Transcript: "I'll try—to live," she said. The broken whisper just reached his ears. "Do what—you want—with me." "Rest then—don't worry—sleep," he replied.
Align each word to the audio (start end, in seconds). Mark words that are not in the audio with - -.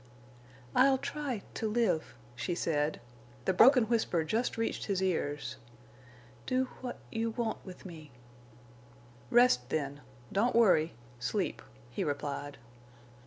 "I'll 0.75 0.97
try—to 0.97 1.67
live," 1.67 2.15
she 2.35 2.55
said. 2.55 2.99
The 3.45 3.53
broken 3.53 3.83
whisper 3.83 4.23
just 4.23 4.57
reached 4.57 4.85
his 4.85 4.99
ears. 4.99 5.57
"Do 6.47 6.69
what—you 6.81 7.29
want—with 7.29 7.85
me." 7.85 8.09
"Rest 9.29 9.69
then—don't 9.69 10.55
worry—sleep," 10.55 11.61
he 11.91 12.03
replied. 12.03 12.57